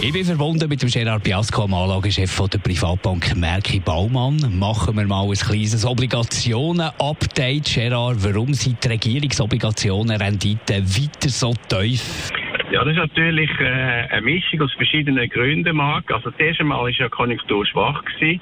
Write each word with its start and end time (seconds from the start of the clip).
ich 0.00 0.12
bin 0.12 0.24
verbunden 0.24 0.68
mit 0.68 0.80
dem 0.80 0.88
Gerard 0.88 1.24
Biasco, 1.24 1.62
dem 1.66 1.74
Anlagechef 1.74 2.40
der 2.48 2.58
Privatbank 2.58 3.34
Merki 3.36 3.80
Baumann. 3.80 4.36
Machen 4.58 4.96
wir 4.96 5.06
mal 5.06 5.26
ein 5.26 5.32
kleines 5.32 5.84
Obligationen-Update. 5.84 7.74
Gerard, 7.74 8.22
warum 8.22 8.54
sind 8.54 8.84
die 8.84 8.88
Regierungsobligationen-Renditen 8.88 10.84
weiter 10.84 11.28
so 11.28 11.52
tief? 11.68 12.30
Ja, 12.70 12.84
das 12.84 12.92
ist 12.92 12.98
natürlich 12.98 13.50
äh, 13.58 13.64
eine 13.64 14.22
Mischung 14.22 14.62
aus 14.62 14.72
verschiedenen 14.74 15.28
Gründen, 15.28 15.74
Marc. 15.74 16.12
Also, 16.12 16.30
das 16.30 16.38
erste 16.38 16.64
Mal 16.64 16.78
war 16.80 16.88
ja 16.90 17.06
die 17.06 17.10
Konjunktur 17.10 17.66
schwach. 17.66 18.04
Gewesen, 18.04 18.40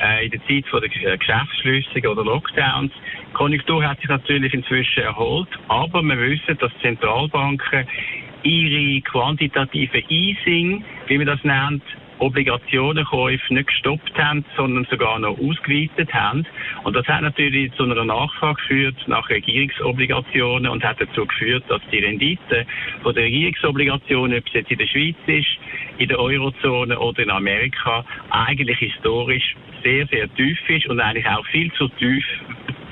äh, 0.00 0.24
in 0.26 0.30
der 0.30 0.40
Zeit 0.46 0.66
von 0.68 0.80
der 0.80 1.16
Geschäftsschließung 1.18 2.10
oder 2.10 2.24
Lockdowns. 2.24 2.92
Die 3.28 3.32
Konjunktur 3.32 3.84
hat 3.84 3.98
sich 3.98 4.08
natürlich 4.08 4.52
inzwischen 4.52 5.02
erholt, 5.02 5.48
aber 5.68 6.02
wir 6.02 6.18
wissen, 6.18 6.58
dass 6.58 6.70
Zentralbanken 6.80 7.86
ihre 8.42 9.00
quantitative 9.02 10.02
Easing, 10.08 10.84
wie 11.06 11.18
man 11.18 11.26
das 11.26 11.42
nennt, 11.44 11.82
Obligationenkäufe 12.22 13.52
nicht 13.52 13.66
gestoppt 13.66 14.16
haben, 14.16 14.44
sondern 14.56 14.86
sogar 14.88 15.18
noch 15.18 15.38
ausgeweitet 15.38 16.14
haben. 16.14 16.46
Und 16.84 16.94
das 16.94 17.06
hat 17.08 17.22
natürlich 17.22 17.72
zu 17.72 17.82
einer 17.82 18.04
Nachfrage 18.04 18.54
geführt 18.62 18.96
nach 19.06 19.28
Regierungsobligationen 19.28 20.70
und 20.70 20.84
hat 20.84 21.00
dazu 21.00 21.26
geführt, 21.26 21.64
dass 21.68 21.82
die 21.90 21.98
Rendite 21.98 22.64
von 23.02 23.14
der 23.14 23.24
Regierungsobligationen, 23.24 24.38
ob 24.38 24.46
es 24.46 24.52
jetzt 24.52 24.70
in 24.70 24.78
der 24.78 24.86
Schweiz 24.86 25.16
ist, 25.26 25.58
in 25.98 26.08
der 26.08 26.18
Eurozone 26.20 26.98
oder 26.98 27.22
in 27.22 27.30
Amerika, 27.30 28.04
eigentlich 28.30 28.78
historisch 28.78 29.56
sehr, 29.82 30.06
sehr 30.06 30.32
tief 30.34 30.58
ist 30.68 30.86
und 30.86 31.00
eigentlich 31.00 31.26
auch 31.26 31.44
viel 31.46 31.72
zu 31.72 31.88
tief 31.88 32.24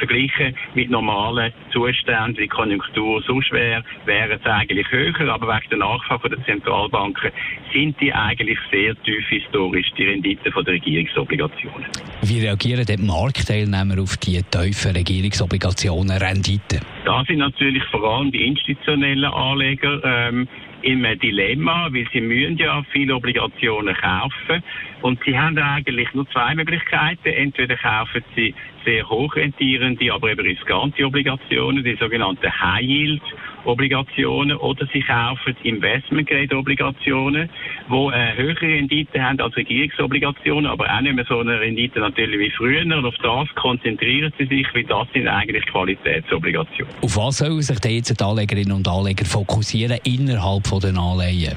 verglichen 0.01 0.57
mit 0.75 0.91
normalen 0.91 1.53
Zuständen, 1.73 2.37
wie 2.39 2.49
Konjunktur 2.49 3.23
so 3.27 3.41
schwer, 3.43 3.85
wären 4.07 4.41
es 4.41 4.45
eigentlich 4.45 4.91
höher, 4.91 5.33
aber 5.33 5.47
wegen 5.47 5.69
der 5.71 5.79
Nachfrage 5.79 6.31
der 6.31 6.45
Zentralbanken 6.45 7.31
sind 7.73 8.01
die 8.01 8.13
eigentlich 8.13 8.59
sehr 8.73 9.01
tief 9.03 9.27
historisch, 9.29 9.87
die 9.97 10.05
Renditen 10.05 10.53
der 10.53 10.67
Regierungsobligationen. 10.67 11.87
Wie 12.23 12.41
reagieren 12.41 12.85
die 12.85 12.97
Marktteilnehmer 12.97 14.03
auf 14.03 14.17
die 14.17 14.43
tiefen 14.43 14.97
Regierungsobligationen 14.97 16.17
Renditen? 16.17 16.81
Da 17.11 17.25
sind 17.25 17.39
natürlich 17.39 17.83
vor 17.87 18.05
allem 18.05 18.31
die 18.31 18.47
institutionellen 18.47 19.25
Anleger 19.25 20.01
ähm, 20.05 20.47
im 20.83 21.05
Dilemma, 21.19 21.89
weil 21.91 22.07
sie 22.13 22.21
müssen 22.21 22.57
ja 22.57 22.85
viele 22.93 23.17
Obligationen 23.17 23.97
kaufen 23.97 24.63
und 25.03 25.19
sie 25.25 25.37
haben 25.37 25.59
eigentlich 25.59 26.15
nur 26.15 26.31
zwei 26.31 26.55
Möglichkeiten. 26.55 27.27
Entweder 27.27 27.77
kaufen 27.79 28.23
sie 28.37 28.55
sehr 28.85 29.09
hochrentierende, 29.09 30.15
aber 30.15 30.31
eben 30.31 30.47
riskante 30.47 31.05
Obligationen, 31.05 31.83
die 31.83 31.97
sogenannten 31.97 32.49
High 32.49 32.83
Yield 32.83 33.23
Obligationen, 33.65 34.57
oder 34.57 34.87
sie 34.93 35.01
kaufen 35.01 35.57
Investment 35.63 36.29
Grade 36.29 36.57
Obligationen, 36.57 37.49
wo 37.89 38.09
eine 38.09 38.37
höhere 38.37 38.61
Rendite 38.61 39.23
haben 39.23 39.41
als 39.41 39.57
Regierungsobligationen, 39.57 40.71
aber 40.71 40.87
auch 40.87 41.01
nicht 41.01 41.15
mehr 41.15 41.25
so 41.29 41.39
eine 41.41 41.61
Rendite 41.61 42.01
natürlich 42.01 42.39
wie 42.39 42.51
früher. 42.51 42.83
Und 42.83 43.05
auf 43.05 43.15
das 43.23 43.49
konzentrieren 43.55 44.33
sie 44.39 44.47
sich, 44.47 44.67
weil 44.75 44.85
das 44.85 45.07
sind 45.13 45.29
eigentlich 45.29 45.65
Qualitätsobligationen. 45.67 46.95
Auf 47.03 47.17
was 47.17 47.39
sollen 47.39 47.61
sich 47.63 47.79
denn 47.81 47.93
jetzt 47.93 48.19
die 48.19 48.25
Anlegerinnen 48.25 48.73
und 48.73 48.89
Anleger 48.89 49.25
fokussieren 49.25 49.99
innerhalb 50.05 50.67
von 50.67 50.81
den 50.81 50.97
Anleihen? 50.97 51.55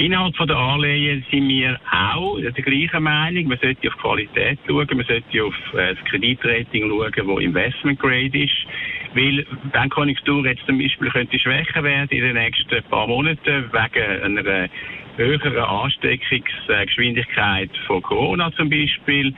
Innerhalb 0.00 0.34
der 0.34 0.56
Anleihen 0.56 1.22
sind 1.30 1.46
wir 1.46 1.78
auch 1.92 2.38
der 2.40 2.52
gleichen 2.52 3.02
Meinung. 3.02 3.48
Man 3.48 3.58
sollte 3.60 3.86
auf 3.86 3.98
Qualität 3.98 4.58
schauen, 4.66 4.86
man 4.94 5.04
sollte 5.04 5.44
auf 5.44 5.54
äh, 5.74 5.94
das 5.94 6.04
Kreditrating 6.06 6.88
schauen, 6.88 7.12
das 7.14 7.44
Investment 7.44 7.98
Grade 8.00 8.38
ist. 8.42 8.66
Weil, 9.14 9.44
die 9.44 9.88
Konjunktur 9.88 10.46
jetzt 10.46 10.64
zum 10.66 10.78
Beispiel 10.78 11.10
könnte 11.10 11.38
schwächer 11.38 11.82
werden 11.82 12.08
in 12.10 12.22
den 12.22 12.34
nächsten 12.34 12.82
paar 12.84 13.06
Monaten 13.06 13.64
wegen 13.72 14.38
einer 14.38 14.68
höheren 15.16 15.56
Ansteckungsgeschwindigkeit 15.56 17.70
von 17.86 18.02
Corona 18.02 18.52
zum 18.52 18.68
Beispiel, 18.70 19.34